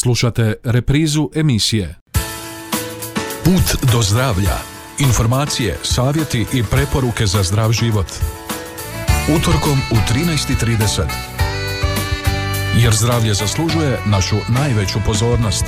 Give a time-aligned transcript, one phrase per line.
[0.00, 1.94] Slušate reprizu emisije
[3.44, 4.56] Put do zdravlja.
[4.98, 8.06] Informacije, savjeti i preporuke za zdrav život.
[9.36, 11.02] Utorkom u 13.30.
[12.82, 15.64] Jer zdravlje zaslužuje našu najveću pozornost.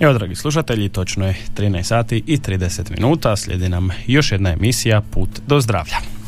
[0.00, 3.36] Evo, dragi slušatelji, točno je 13 sati i 30 minuta.
[3.36, 6.21] Slijedi nam još jedna emisija Put do zdravlja.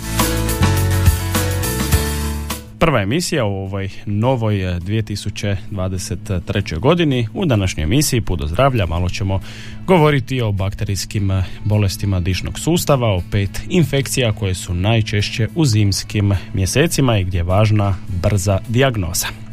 [2.84, 6.78] Prva emisija u ovoj novoj 2023.
[6.78, 7.28] godini.
[7.34, 9.40] U današnjoj emisiji Put do zdravlja malo ćemo
[9.86, 11.30] govoriti o bakterijskim
[11.64, 17.42] bolestima dišnog sustava, o pet infekcija koje su najčešće u zimskim mjesecima i gdje je
[17.42, 19.43] važna brza dijagnoza.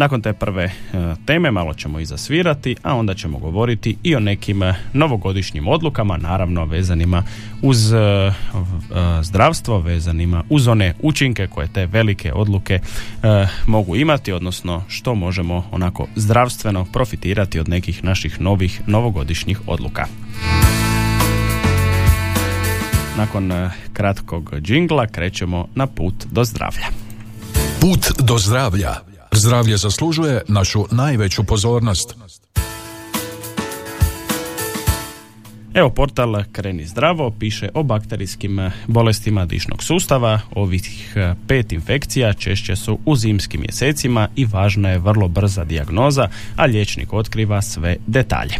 [0.00, 0.70] Nakon te prve e,
[1.26, 6.16] teme malo ćemo i zasvirati, a onda ćemo govoriti i o nekim e, novogodišnjim odlukama,
[6.16, 7.22] naravno vezanima
[7.62, 7.98] uz e,
[9.22, 12.78] zdravstvo, vezanima uz one učinke koje te velike odluke
[13.66, 20.06] mogu imati, odnosno što možemo onako zdravstveno profitirati od nekih naših novih novogodišnjih odluka.
[23.16, 23.52] Nakon
[23.92, 26.86] kratkog džingla krećemo na put do zdravlja.
[27.80, 32.14] Put do zdravlja Zdravlje zaslužuje našu najveću pozornost.
[35.74, 40.40] Evo portal Kreni zdravo piše o bakterijskim bolestima dišnog sustava.
[40.54, 46.28] Ovih eh, pet infekcija češće su u zimskim mjesecima i važna je vrlo brza dijagnoza,
[46.56, 48.54] a liječnik otkriva sve detalje.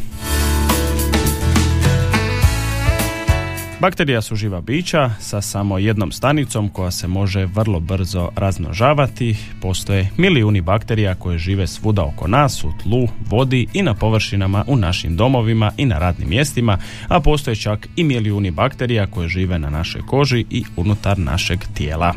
[3.80, 9.36] Bakterija su živa bića sa samo jednom stanicom koja se može vrlo brzo razmnožavati.
[9.62, 14.76] Postoje milijuni bakterija koje žive svuda oko nas, u tlu, vodi i na površinama u
[14.76, 19.70] našim domovima i na radnim mjestima, a postoje čak i milijuni bakterija koje žive na
[19.70, 22.14] našoj koži i unutar našeg tijela.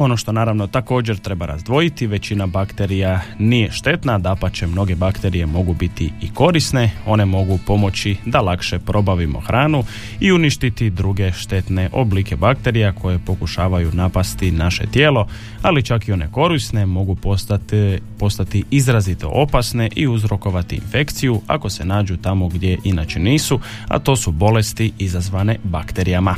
[0.00, 6.12] Ono što naravno također treba razdvojiti, većina bakterija nije štetna, dapače mnoge bakterije mogu biti
[6.22, 9.84] i korisne, one mogu pomoći da lakše probavimo hranu
[10.20, 15.28] i uništiti druge štetne oblike bakterija koje pokušavaju napasti naše tijelo,
[15.62, 21.84] ali čak i one korisne mogu postati, postati izrazito opasne i uzrokovati infekciju ako se
[21.84, 26.36] nađu tamo gdje inače nisu, a to su bolesti izazvane bakterijama.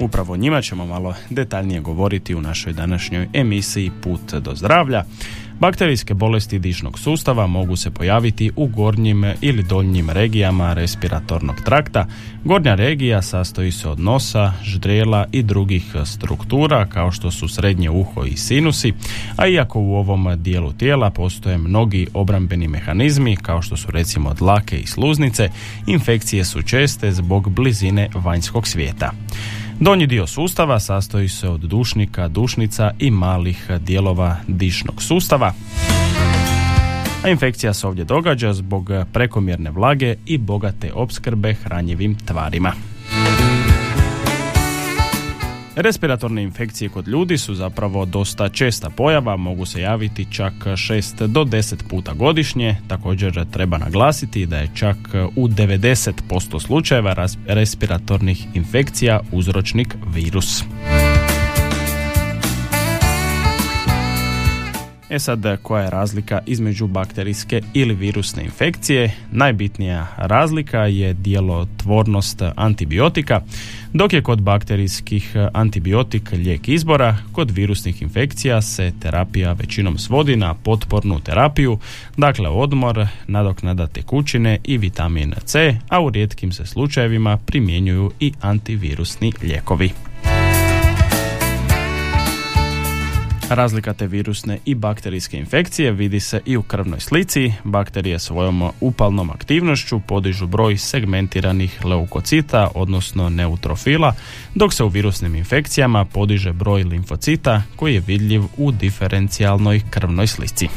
[0.00, 5.04] Upravo njima ćemo malo detaljnije govoriti u našoj današnjoj emisiji Put do zdravlja.
[5.60, 12.06] Bakterijske bolesti dišnog sustava mogu se pojaviti u gornjim ili donjim regijama respiratornog trakta.
[12.44, 18.24] Gornja regija sastoji se od nosa, ždrijela i drugih struktura kao što su srednje uho
[18.24, 18.92] i sinusi,
[19.36, 24.78] a iako u ovom dijelu tijela postoje mnogi obrambeni mehanizmi kao što su recimo dlake
[24.78, 25.48] i sluznice,
[25.86, 29.12] infekcije su česte zbog blizine vanjskog svijeta.
[29.80, 35.52] Donji dio sustava sastoji se od dušnika, dušnica i malih dijelova dišnog sustava.
[37.24, 42.72] A infekcija se ovdje događa zbog prekomjerne vlage i bogate opskrbe hranjivim tvarima.
[45.80, 51.44] Respiratorne infekcije kod ljudi su zapravo dosta česta pojava, mogu se javiti čak 6 do
[51.44, 52.76] 10 puta godišnje.
[52.88, 54.96] Također treba naglasiti da je čak
[55.36, 60.64] u 90% slučajeva respiratornih infekcija uzročnik virus.
[65.10, 69.14] E sad, koja je razlika između bakterijske ili virusne infekcije?
[69.30, 73.40] Najbitnija razlika je djelotvornost antibiotika,
[73.92, 80.54] dok je kod bakterijskih antibiotik lijek izbora, kod virusnih infekcija se terapija većinom svodi na
[80.54, 81.78] potpornu terapiju,
[82.16, 89.32] dakle odmor, nadoknada tekućine i vitamin C, a u rijetkim se slučajevima primjenjuju i antivirusni
[89.42, 89.90] lijekovi.
[93.50, 97.52] Razlika te virusne i bakterijske infekcije vidi se i u krvnoj slici.
[97.64, 104.14] Bakterije svojom upalnom aktivnošću podižu broj segmentiranih leukocita, odnosno neutrofila,
[104.54, 110.68] dok se u virusnim infekcijama podiže broj limfocita koji je vidljiv u diferencijalnoj krvnoj slici.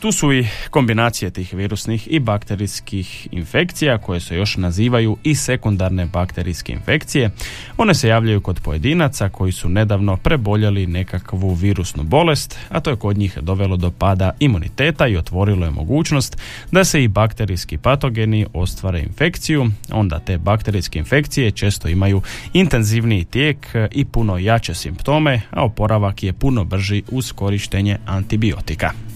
[0.00, 6.06] Tu su i kombinacije tih virusnih i bakterijskih infekcija koje se još nazivaju i sekundarne
[6.06, 7.30] bakterijske infekcije.
[7.76, 12.96] One se javljaju kod pojedinaca koji su nedavno preboljeli nekakvu virusnu bolest, a to je
[12.96, 16.36] kod njih dovelo do pada imuniteta i otvorilo je mogućnost
[16.72, 19.70] da se i bakterijski patogeni ostvare infekciju.
[19.92, 22.22] Onda te bakterijske infekcije često imaju
[22.52, 29.09] intenzivniji tijek i puno jače simptome, a oporavak je puno brži uz korištenje antibiotika.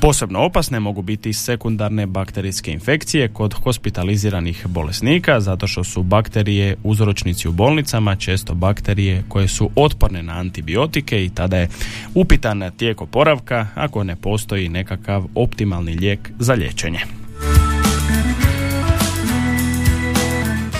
[0.00, 7.48] Posebno opasne mogu biti sekundarne bakterijske infekcije kod hospitaliziranih bolesnika zato što su bakterije uzročnici
[7.48, 11.68] u bolnicama, često bakterije koje su otporne na antibiotike i tada je
[12.14, 17.17] upitan tijek oporavka ako ne postoji nekakav optimalni lijek za liječenje.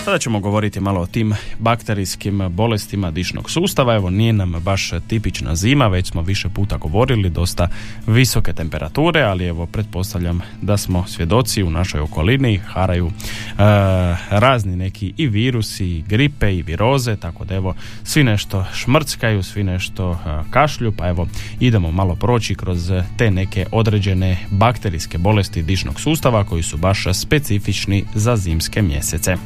[0.09, 3.95] Sada ćemo govoriti malo o tim bakterijskim bolestima dišnog sustava.
[3.95, 7.67] Evo nije nam baš tipična zima, već smo više puta govorili, dosta
[8.07, 13.11] visoke temperature, ali evo pretpostavljam da smo svjedoci u našoj okolini, haraju e,
[14.29, 19.63] razni neki i virusi, i gripe i viroze, tako da evo svi nešto šmrckaju, svi
[19.63, 20.17] nešto e,
[20.51, 21.27] kašlju, pa evo
[21.59, 28.05] idemo malo proći kroz te neke određene bakterijske bolesti dišnog sustava koji su baš specifični
[28.15, 29.37] za zimske mjesece.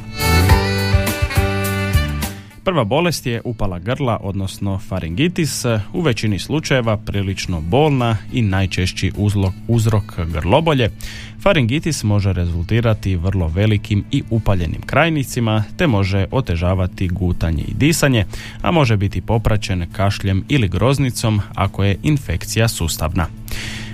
[2.64, 9.52] Prva bolest je upala grla, odnosno faringitis, u većini slučajeva prilično bolna i najčešći uzlog,
[9.68, 10.90] uzrok grlobolje.
[11.42, 18.24] Faringitis može rezultirati vrlo velikim i upaljenim krajnicima, te može otežavati gutanje i disanje,
[18.62, 23.26] a može biti popraćen kašljem ili groznicom ako je infekcija sustavna.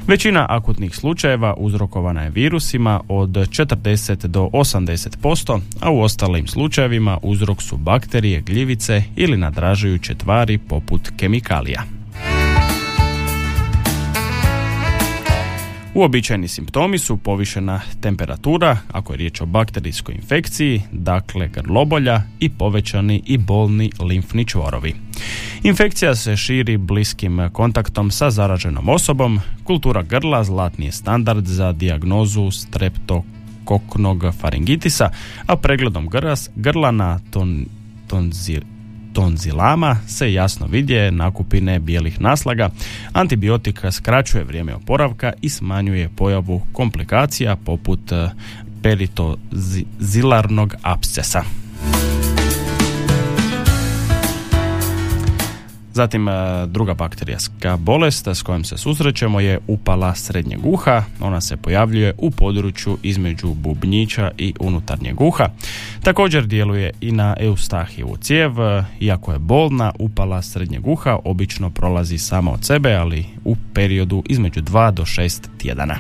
[0.07, 7.63] Većina akutnih slučajeva uzrokovana je virusima od 40 do 80%, a u ostalim slučajevima uzrok
[7.63, 12.00] su bakterije, gljivice ili nadražujuće tvari poput kemikalija.
[15.95, 23.23] Uobičajeni simptomi su povišena temperatura, ako je riječ o bakterijskoj infekciji, dakle grlobolja i povećani
[23.27, 24.95] i bolni limfni čvorovi.
[25.63, 29.41] Infekcija se širi bliskim kontaktom sa zaraženom osobom.
[29.65, 35.11] Kultura grla zlatni je standard za dijagnozu streptokoknog faringitisa,
[35.47, 36.09] a pregledom
[36.57, 37.67] grla na ton,
[39.13, 42.71] tonzilama se jasno vidje nakupine bijelih naslaga.
[43.13, 48.31] Antibiotika skraćuje vrijeme oporavka i smanjuje pojavu komplikacija poput eh,
[48.83, 51.43] peritozilarnog abscesa.
[55.93, 56.33] Zatim e,
[56.67, 61.03] druga bakterijaska bolest s kojom se susrećemo je upala srednjeg uha.
[61.21, 65.49] Ona se pojavljuje u području između bubnjića i unutarnjeg uha.
[66.03, 68.53] Također djeluje i na eustahijevu cijev.
[69.01, 74.61] Iako je bolna, upala srednjeg uha obično prolazi samo od sebe, ali u periodu između
[74.61, 75.97] 2 do 6 tjedana.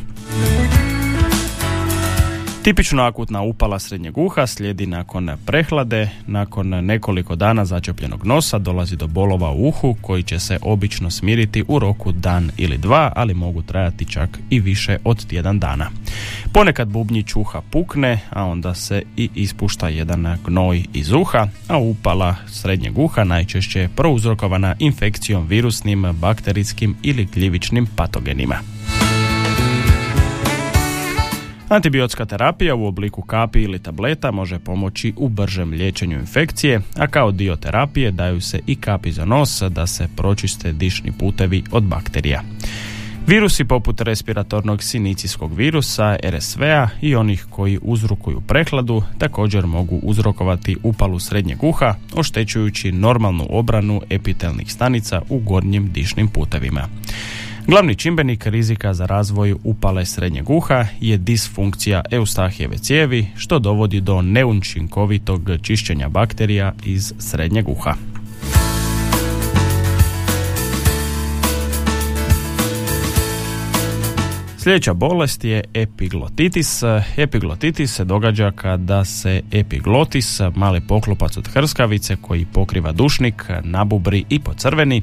[2.62, 9.06] Tipično akutna upala srednjeg uha slijedi nakon prehlade, nakon nekoliko dana začepljenog nosa dolazi do
[9.06, 13.62] bolova u uhu koji će se obično smiriti u roku dan ili dva, ali mogu
[13.62, 15.90] trajati čak i više od tjedan dana.
[16.52, 22.34] Ponekad bubnjić uha pukne, a onda se i ispušta jedan gnoj iz uha, a upala
[22.46, 28.79] srednjeg uha najčešće je prouzrokovana infekcijom virusnim, bakterijskim ili gljivičnim patogenima.
[31.70, 37.32] Antibiotska terapija u obliku kapi ili tableta može pomoći u bržem liječenju infekcije, a kao
[37.32, 42.42] dio terapije daju se i kapi za nos da se pročiste dišni putevi od bakterija.
[43.26, 51.18] Virusi poput respiratornog sinicijskog virusa, RSV-a i onih koji uzrokuju prehladu također mogu uzrokovati upalu
[51.18, 56.88] srednjeg uha, oštećujući normalnu obranu epitelnih stanica u gornjim dišnim putevima.
[57.66, 64.22] Glavni čimbenik rizika za razvoj upale srednjeg uha je disfunkcija eustahijeve cijevi, što dovodi do
[64.22, 67.94] neučinkovitog čišćenja bakterija iz srednjeg uha.
[74.62, 76.82] Sljedeća bolest je epiglotitis.
[77.16, 84.38] Epiglotitis se događa kada se epiglotis, mali poklopac od hrskavice koji pokriva dušnik, nabubri i
[84.38, 85.02] pocrveni,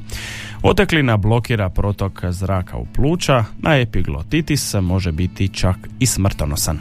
[0.62, 6.78] oteklina blokira protok zraka u pluća, a epiglotitis može biti čak i smrtonosan.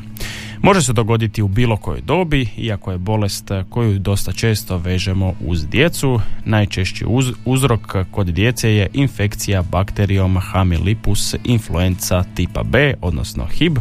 [0.62, 5.67] Može se dogoditi u bilo kojoj dobi, iako je bolest koju dosta često vežemo uz
[5.67, 6.19] djecu.
[6.46, 7.05] Najčešći
[7.46, 13.77] uzrok kod djece je infekcija bakterijom Hamilipus influenza tipa B, odnosno HIB,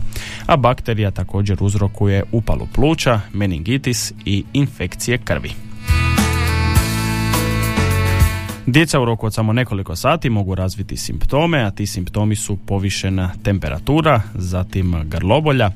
[0.46, 5.65] a bakterija također uzrokuje upalu pluća, meningitis i infekcije krvi.
[8.66, 13.30] Djeca u roku od samo nekoliko sati mogu razviti simptome, a ti simptomi su povišena
[13.42, 15.70] temperatura, zatim grlobolja,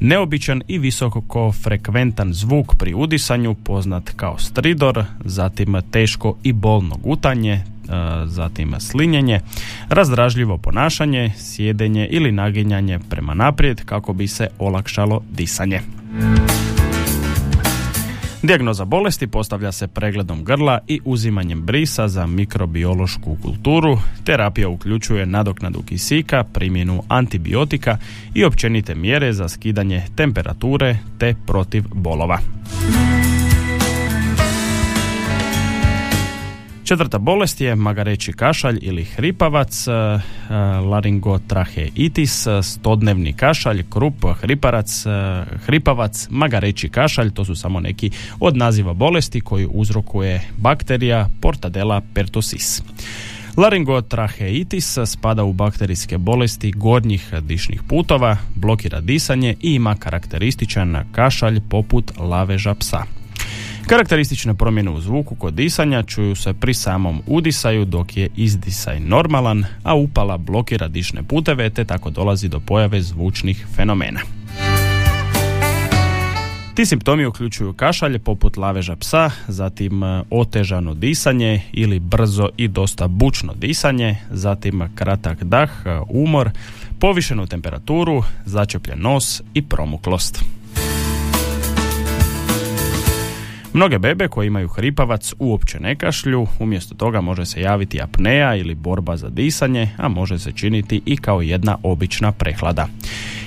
[0.00, 7.52] neobičan i visoko frekventan zvuk pri udisanju, poznat kao stridor, zatim teško i bolno gutanje,
[7.52, 7.62] e,
[8.26, 9.40] zatim slinjenje,
[9.88, 15.80] razdražljivo ponašanje, sjedenje ili naginjanje prema naprijed kako bi se olakšalo disanje.
[18.44, 23.98] Dijagnoza bolesti postavlja se pregledom grla i uzimanjem brisa za mikrobiološku kulturu.
[24.24, 27.98] Terapija uključuje nadoknadu kisika, primjenu antibiotika
[28.34, 32.38] i općenite mjere za skidanje temperature te protiv bolova.
[36.84, 40.20] Četvrta bolest je magareći kašalj ili hripavac, e, e,
[40.80, 45.10] laringotraheitis, stodnevni kašalj, krup, hriparac, e,
[45.66, 48.10] hripavac, magareći kašalj, to su samo neki
[48.40, 52.82] od naziva bolesti koji uzrokuje bakterija Portadella pertussis.
[53.56, 62.12] Laringotraheitis spada u bakterijske bolesti gornjih dišnih putova, blokira disanje i ima karakterističan kašalj poput
[62.18, 63.23] laveža psa.
[63.86, 69.64] Karakteristične promjene u zvuku kod disanja čuju se pri samom udisaju dok je izdisaj normalan,
[69.82, 74.20] a upala blokira dišne puteve te tako dolazi do pojave zvučnih fenomena.
[76.74, 83.08] Ti simptomi uključuju kašalje poput laveža psa, zatim e, otežano disanje ili brzo i dosta
[83.08, 86.50] bučno disanje, zatim kratak dah, e, umor,
[86.98, 90.53] povišenu temperaturu, začepljen nos i promuklost.
[93.74, 98.74] Mnoge bebe koje imaju hripavac uopće ne kašlju, umjesto toga može se javiti apneja ili
[98.74, 102.88] borba za disanje, a može se činiti i kao jedna obična prehlada.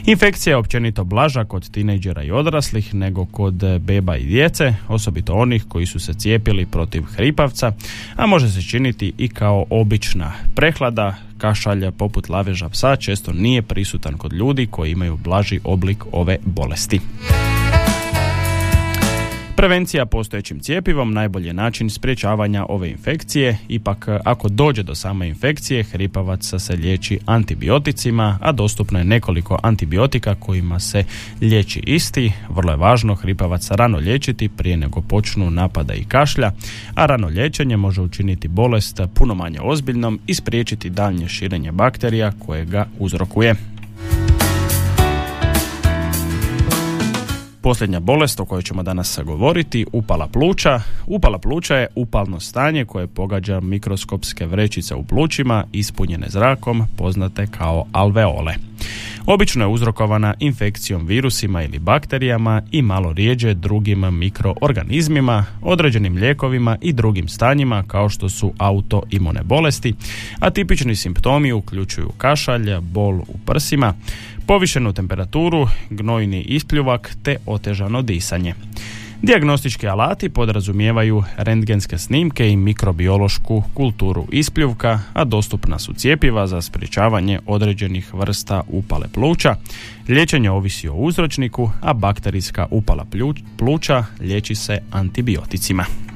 [0.05, 5.65] Infekcija je općenito blaža kod tinejdžera i odraslih nego kod beba i djece, osobito onih
[5.67, 7.72] koji su se cijepili protiv hripavca,
[8.15, 14.17] a može se činiti i kao obična prehlada, kašalja poput laveža psa često nije prisutan
[14.17, 17.00] kod ljudi koji imaju blaži oblik ove bolesti.
[19.58, 25.84] Prevencija postojećim cijepivom najbolji je način sprječavanja ove infekcije, ipak ako dođe do same infekcije,
[25.84, 31.04] hripavac se liječi antibioticima, a dostupno je nekoliko antibiotika kojima se
[31.42, 32.32] liječi isti.
[32.50, 36.52] Vrlo je važno hripavac rano liječiti prije nego počnu napada i kašlja,
[36.96, 42.66] a rano liječenje može učiniti bolest puno manje ozbiljnom i spriječiti daljnje širenje bakterija koje
[42.66, 43.56] ga uzrokuje.
[47.68, 50.82] Posljednja bolest o kojoj ćemo danas govoriti, upala pluća.
[51.08, 57.86] Upala pluća je upalno stanje koje pogađa mikroskopske vrećice u plućima ispunjene zrakom, poznate kao
[57.92, 58.54] alveole.
[59.29, 66.93] Obično je uzrokovana infekcijom virusima ili bakterijama i malo rijeđe drugim mikroorganizmima, određenim lijekovima i
[66.93, 69.93] drugim stanjima kao što su autoimune bolesti,
[70.39, 73.93] a tipični simptomi uključuju kašalj, bol u prsima,
[74.46, 78.53] povišenu temperaturu, gnojni ispljuvak te otežano disanje.
[79.22, 87.40] Dijagnostički alati podrazumijevaju rentgenske snimke i mikrobiološku kulturu ispljuvka, a dostupna su cijepiva za sprječavanje
[87.46, 89.56] određenih vrsta upale pluća.
[90.08, 93.06] Liječenje ovisi o uzročniku, a bakterijska upala
[93.58, 96.07] pluća liječi se antibioticima.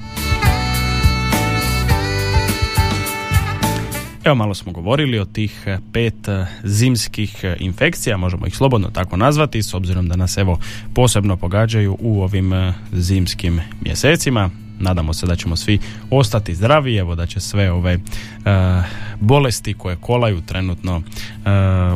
[4.24, 8.90] Evo malo smo govorili o tih eh, pet eh, zimskih eh, infekcija, možemo ih slobodno
[8.90, 10.60] tako nazvati, s obzirom da nas evo
[10.94, 14.50] posebno pogađaju u ovim zimskim mjesecima.
[14.80, 18.00] Nadamo se da ćemo svi ostati zdravi, evo da će sve ove
[19.20, 21.02] bolesti koje kolaju trenutno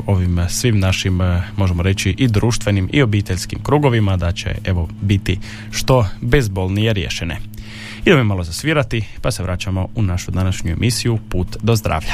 [0.05, 1.19] ovim svim našim,
[1.57, 5.39] možemo reći, i društvenim i obiteljskim krugovima, da će evo biti
[5.71, 7.37] što bezbolnije riješene.
[8.05, 12.13] Idemo malo zasvirati, pa se vraćamo u našu današnju emisiju Put do zdravlja.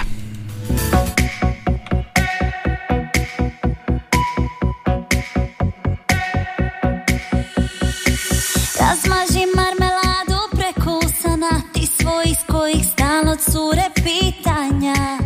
[8.80, 15.18] Razmaži marmeladu prekusana Ti svoj iz kojih stalno cure pitanja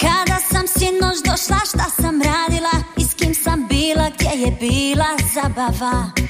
[0.00, 5.08] Kada sam sinoć došla šta sam radila I s kim sam bila gdje je bila
[5.34, 6.25] zabava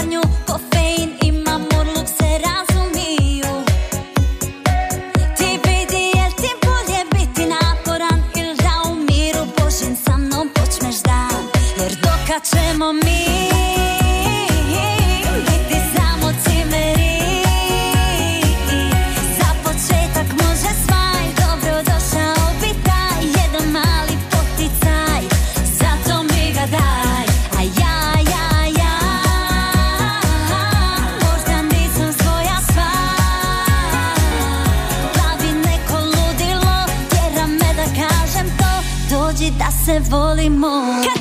[0.00, 2.38] pitanju kofein i mamur luk se
[5.36, 11.42] Ti vidi jel ti bolje biti naporan ili da sa mnom počneš dan?
[11.78, 13.39] Jer dokad ćemo mi
[40.10, 41.19] volim moći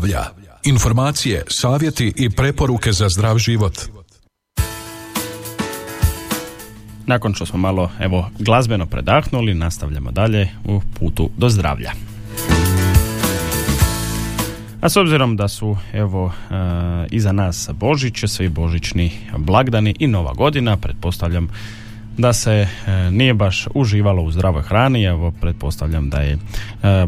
[0.00, 0.24] zdravlja.
[0.64, 3.78] Informacije, savjeti i preporuke za zdrav život.
[7.06, 11.92] Nakon što smo malo evo glazbeno predahnuli, nastavljamo dalje u putu do zdravlja.
[14.80, 16.54] A s obzirom da su evo e,
[17.10, 21.48] iza nas Božić, svi božićni blagdani i Nova godina, pretpostavljam
[22.20, 22.66] da se e,
[23.10, 26.38] nije baš uživalo u zdravoj hrani, evo pretpostavljam da je e,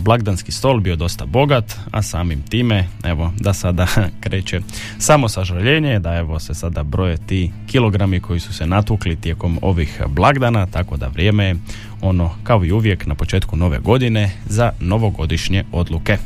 [0.01, 3.87] blagdanski stol bio dosta bogat, a samim time evo da sada
[4.25, 4.61] kreće
[4.99, 10.03] samo sažaljenje, da evo se sada broje ti kilogrami koji su se natukli tijekom ovih
[10.09, 11.57] blagdana, tako da vrijeme je
[12.01, 16.19] ono kao i uvijek na početku nove godine za novogodišnje odluke.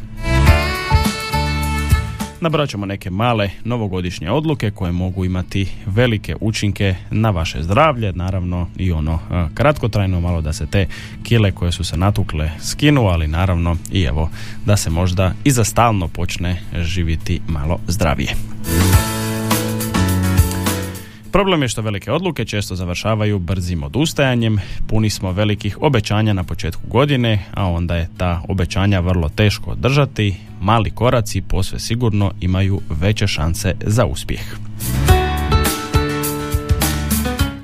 [2.41, 8.69] Nabrat ćemo neke male novogodišnje odluke koje mogu imati velike učinke na vaše zdravlje, naravno
[8.77, 9.19] i ono
[9.55, 10.87] kratkotrajno malo da se te
[11.23, 14.31] kile koje su se natukle skinu, ali naravno i evo
[14.67, 18.35] da se možda i za stalno počne živjeti malo zdravije.
[21.33, 26.83] Problem je što velike odluke često završavaju brzim odustajanjem, puni smo velikih obećanja na početku
[26.89, 33.27] godine, a onda je ta obećanja vrlo teško održati, mali koraci posve sigurno imaju veće
[33.27, 34.57] šanse za uspjeh.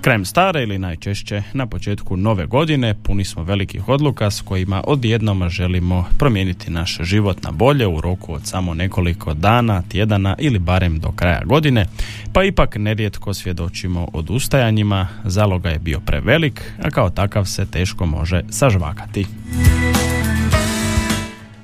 [0.02, 5.48] Krajem stare ili najčešće na početku nove godine puni smo velikih odluka s kojima odjednom
[5.48, 10.98] želimo promijeniti naš život na bolje u roku od samo nekoliko dana, tjedana ili barem
[10.98, 11.87] do kraja godine,
[12.33, 18.42] pa ipak nerijetko svjedočimo odustajanjima, zaloga je bio prevelik, a kao takav se teško može
[18.50, 19.26] sažvakati.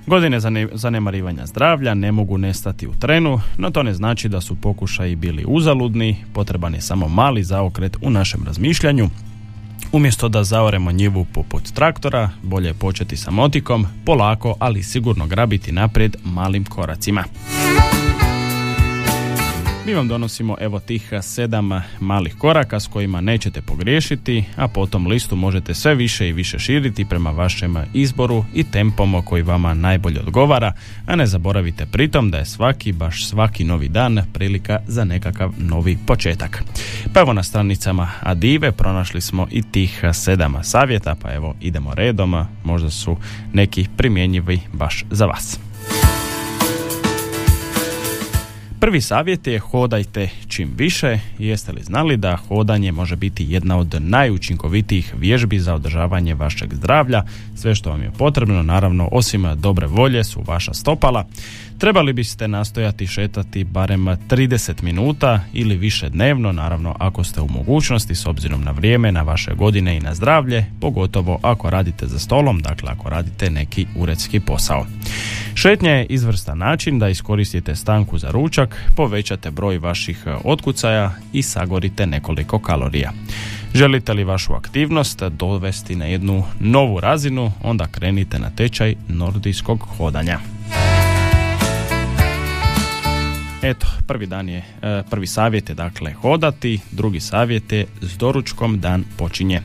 [0.09, 0.41] Godine
[0.73, 5.45] zanemarivanja zdravlja ne mogu nestati u trenu, no to ne znači da su pokušaji bili
[5.47, 9.09] uzaludni, potreban je samo mali zaokret u našem razmišljanju.
[9.93, 15.73] Umjesto da zaoremo njivu poput traktora, bolje je početi sa motikom, polako, ali sigurno grabiti
[15.73, 17.25] naprijed malim koracima.
[19.89, 21.71] Mi vam donosimo evo tih sedam
[22.01, 27.05] malih koraka s kojima nećete pogriješiti, a potom listu možete sve više i više širiti
[27.05, 30.73] prema vašem izboru i tempom koji vama najbolje odgovara,
[31.07, 35.99] a ne zaboravite pritom da je svaki, baš svaki novi dan prilika za nekakav novi
[36.07, 36.63] početak.
[37.15, 42.45] Pa evo na stranicama Adive pronašli smo i tih sedam savjeta, pa evo idemo redom,
[42.65, 43.17] možda su
[43.53, 45.68] neki primjenjivi baš za vas.
[48.81, 51.19] Prvi savjet je hodajte čim više.
[51.39, 57.23] Jeste li znali da hodanje može biti jedna od najučinkovitijih vježbi za održavanje vašeg zdravlja?
[57.57, 61.27] Sve što vam je potrebno, naravno, osim dobre volje su vaša stopala.
[61.79, 68.15] Trebali biste nastojati šetati barem 30 minuta ili više dnevno, naravno ako ste u mogućnosti
[68.15, 72.61] s obzirom na vrijeme, na vaše godine i na zdravlje, pogotovo ako radite za stolom,
[72.61, 74.87] dakle ako radite neki uredski posao.
[75.55, 82.07] Šetnja je izvrstan način da iskoristite stanku za ručak, povećate broj vaših otkucaja i sagorite
[82.07, 83.13] nekoliko kalorija.
[83.75, 90.39] Želite li vašu aktivnost dovesti na jednu novu razinu, onda krenite na tečaj nordijskog hodanja.
[93.63, 98.81] Eto, prvi dan je, e, prvi savjet je dakle hodati, drugi savjet je s doručkom
[98.81, 99.63] dan počinje.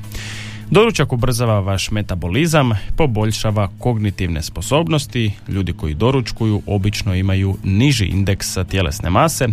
[0.70, 9.10] Doručak ubrzava vaš metabolizam, poboljšava kognitivne sposobnosti, ljudi koji doručkuju obično imaju niži indeks tjelesne
[9.10, 9.48] mase,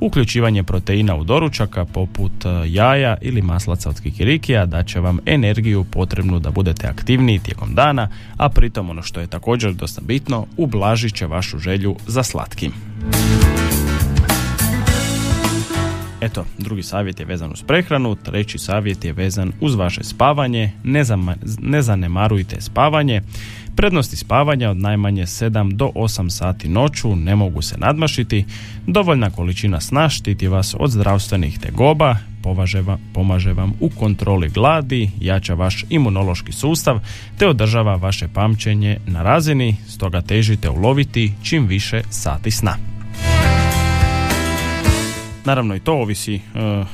[0.00, 5.84] uključivanje proteina u doručaka poput e, jaja ili maslaca od kikirikija da će vam energiju
[5.84, 11.14] potrebnu da budete aktivniji tijekom dana, a pritom ono što je također dosta bitno, ublažit
[11.14, 12.72] će vašu želju za slatkim.
[16.20, 21.02] Eto, drugi savjet je vezan uz prehranu, treći savjet je vezan uz vaše spavanje, ne,
[21.58, 23.22] ne zanemarujte spavanje.
[23.76, 28.44] Prednosti spavanja od najmanje 7 do 8 sati noću ne mogu se nadmašiti,
[28.86, 32.16] dovoljna količina sna štiti vas od zdravstvenih tegoba,
[33.12, 37.00] pomaže vam u kontroli gladi, jača vaš imunološki sustav
[37.38, 42.95] te održava vaše pamćenje na razini, stoga težite uloviti čim više sati sna.
[45.46, 46.40] Naravno i to ovisi e,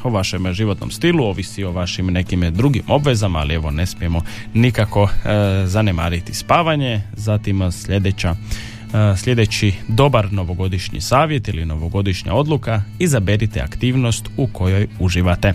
[0.04, 4.22] o vašem životnom stilu, ovisi o vašim nekim drugim obvezama, ali evo ne smijemo
[4.54, 7.02] nikako e, zanemariti spavanje.
[7.16, 15.54] Zatim sljedeća e, sljedeći dobar novogodišnji savjet ili novogodišnja odluka, izaberite aktivnost u kojoj uživate.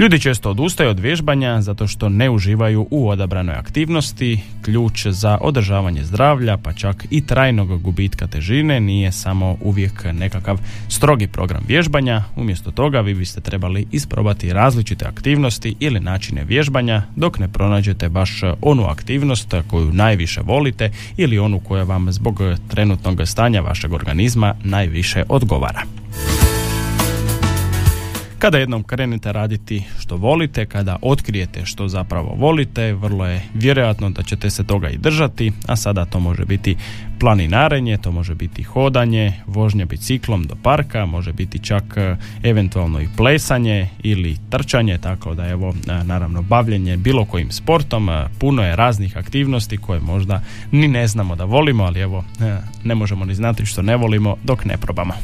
[0.00, 4.40] Ljudi često odustaju od vježbanja zato što ne uživaju u odabranoj aktivnosti.
[4.62, 10.58] Ključ za održavanje zdravlja, pa čak i trajnog gubitka težine, nije samo uvijek nekakav
[10.88, 12.24] strogi program vježbanja.
[12.36, 18.40] Umjesto toga vi biste trebali isprobati različite aktivnosti ili načine vježbanja dok ne pronađete baš
[18.62, 25.22] onu aktivnost koju najviše volite ili onu koja vam zbog trenutnog stanja vašeg organizma najviše
[25.28, 25.99] odgovara.
[28.40, 34.22] Kada jednom krenete raditi što volite, kada otkrijete što zapravo volite, vrlo je vjerojatno da
[34.22, 36.76] ćete se toga i držati, a sada to može biti
[37.18, 43.08] planinarenje, to može biti hodanje, vožnja biciklom do parka, može biti čak e, eventualno i
[43.16, 48.76] plesanje ili trčanje, tako da evo e, naravno bavljenje bilo kojim sportom, e, puno je
[48.76, 52.24] raznih aktivnosti koje možda ni ne znamo da volimo, ali evo
[52.84, 55.14] ne možemo ni znati što ne volimo dok ne probamo.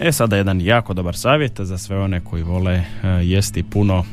[0.00, 4.04] E sada jedan jako dobar savjet za sve one koji vole e, jesti puno e,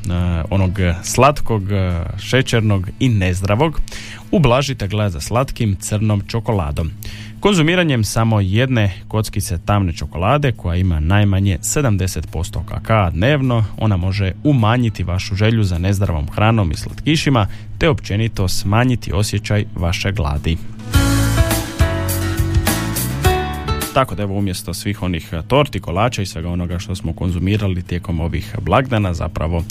[0.50, 0.72] onog
[1.04, 3.82] slatkog, e, šećernog i nezdravog.
[4.32, 6.92] Ublažite gled za slatkim crnom čokoladom.
[7.40, 15.04] Konzumiranjem samo jedne kockice tamne čokolade koja ima najmanje 70% kakao dnevno, ona može umanjiti
[15.04, 20.58] vašu želju za nezdravom hranom i slatkišima te općenito smanjiti osjećaj vaše gladi.
[23.94, 27.82] Tako da evo umjesto svih onih e, torti, kolača i svega onoga što smo konzumirali
[27.82, 29.66] tijekom ovih blagdana, zapravo uh,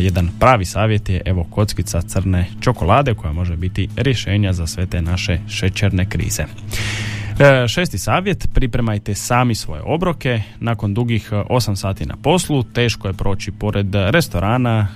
[0.00, 5.02] jedan pravi savjet je evo kockica crne čokolade koja može biti rješenja za sve te
[5.02, 6.44] naše šećerne krize.
[7.38, 10.42] E, šesti savjet, pripremajte sami svoje obroke.
[10.60, 14.88] Nakon dugih 8 sati na poslu, teško je proći pored restorana,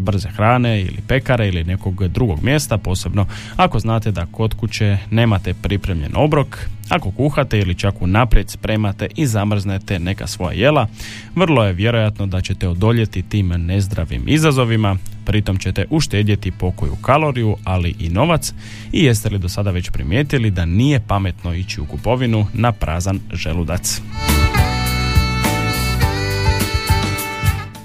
[0.00, 3.26] brze hrane ili pekare ili nekog drugog mjesta, posebno
[3.56, 9.26] ako znate da kod kuće nemate pripremljen obrok ako kuhate ili čak unaprijed spremate i
[9.26, 10.86] zamrznete neka svoja jela,
[11.34, 17.94] vrlo je vjerojatno da ćete odoljeti tim nezdravim izazovima, pritom ćete uštedjeti pokoju kaloriju, ali
[17.98, 18.52] i novac
[18.92, 23.20] i jeste li do sada već primijetili da nije pametno ići u kupovinu na prazan
[23.32, 24.00] želudac.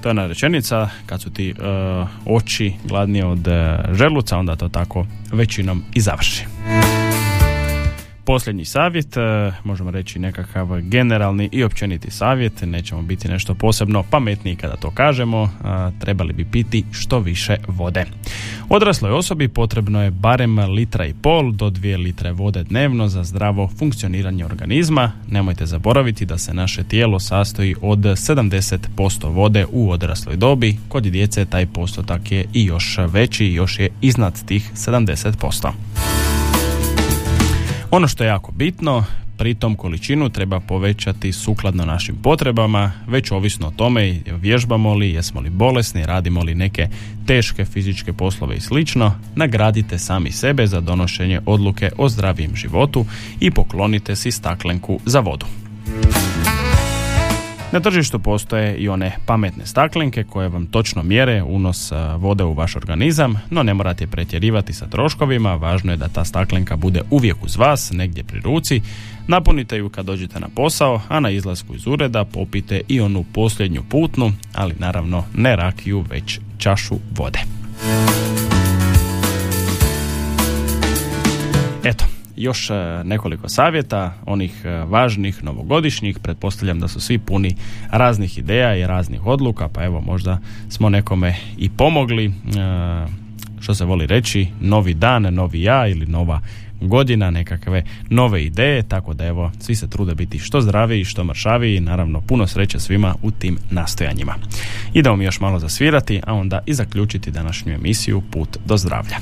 [0.04, 5.06] To je rečenica, kad su ti uh, oči gladnije od uh, želuca, onda to tako
[5.32, 6.59] većinom i završi
[8.30, 14.56] posljednji savjet, e, možemo reći nekakav generalni i općeniti savjet, nećemo biti nešto posebno pametniji
[14.56, 15.50] kada to kažemo,
[16.00, 18.06] trebali bi piti što više vode.
[18.70, 23.70] Odrasloj osobi potrebno je barem litra i pol do dvije litre vode dnevno za zdravo
[23.80, 25.12] funkcioniranje organizma.
[25.28, 31.46] Nemojte zaboraviti da se naše tijelo sastoji od 70% vode u odrasloj dobi, kod djece
[31.46, 36.09] taj postotak je i još veći, još je iznad tih 70%.
[37.92, 39.04] Ono što je jako bitno,
[39.38, 45.50] pritom količinu treba povećati sukladno našim potrebama, već ovisno o tome vježbamo li, jesmo li
[45.50, 46.88] bolesni, radimo li neke
[47.26, 53.06] teške fizičke poslove i slično, nagradite sami sebe za donošenje odluke o zdravijem životu
[53.40, 55.46] i poklonite si staklenku za vodu.
[57.72, 62.76] Na tržištu postoje i one pametne staklenke koje vam točno mjere unos vode u vaš
[62.76, 67.56] organizam, no ne morate pretjerivati sa troškovima, važno je da ta staklenka bude uvijek uz
[67.56, 68.82] vas, negdje pri ruci.
[69.28, 73.84] Napunite ju kad dođete na posao, a na izlasku iz ureda popite i onu posljednju
[73.90, 77.40] putnu, ali naravno ne rakiju, već čašu vode.
[81.84, 82.06] Eto,
[82.40, 82.70] još
[83.04, 87.56] nekoliko savjeta, onih važnih, novogodišnjih, pretpostavljam da su svi puni
[87.92, 92.34] raznih ideja i raznih odluka, pa evo možda smo nekome i pomogli,
[93.60, 96.42] što se voli reći, novi dan, novi ja ili nova
[96.82, 101.80] godina, nekakve nove ideje, tako da evo, svi se trude biti što zdraviji, što mršaviji
[101.80, 104.36] naravno puno sreće svima u tim nastojanjima.
[104.94, 109.18] Idemo mi još malo zasvirati, a onda i zaključiti današnju emisiju Put do zdravlja.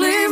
[0.00, 0.29] Trebaš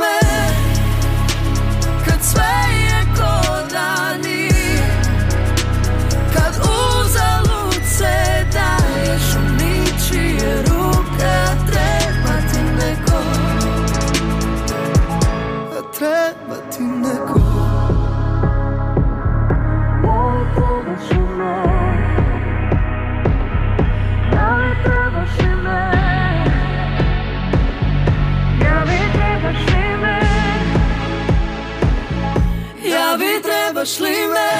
[33.89, 34.51] trebaš li me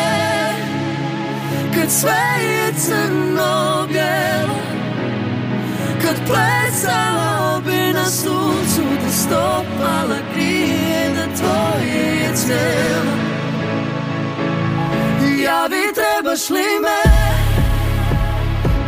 [1.75, 4.59] Kad sve je crno bijelo
[6.03, 13.13] Kad plesala bi na suncu Da stopala grije da tvoje je cijelo
[15.45, 17.13] Ja bi trebaš li me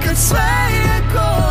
[0.04, 1.49] Kad sve je ko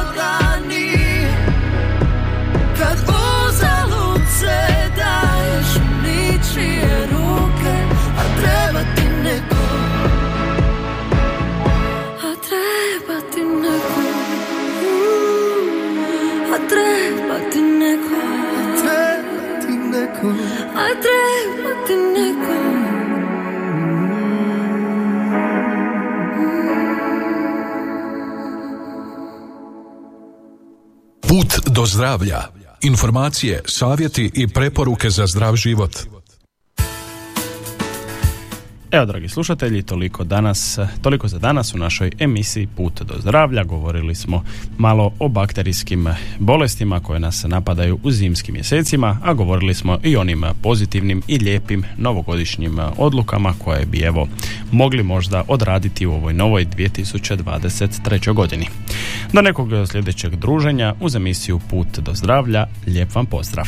[31.29, 32.43] Put do zdravlja.
[32.81, 35.97] Informacije, savjeti i preporuke za zdrav život.
[38.91, 43.63] Evo, dragi slušatelji, toliko danas, toliko za danas u našoj emisiji Put do zdravlja.
[43.63, 44.43] Govorili smo
[44.77, 46.07] malo o bakterijskim
[46.39, 51.83] bolestima koje nas napadaju u zimskim mjesecima, a govorili smo i onim pozitivnim i lijepim
[51.97, 54.27] novogodišnjim odlukama koje bi evo
[54.71, 58.33] mogli možda odraditi u ovoj novoj 2023.
[58.33, 58.67] godini.
[59.33, 62.67] Do nekog sljedećeg druženja uz emisiju Put do zdravlja.
[62.87, 63.67] Lijep vam pozdrav.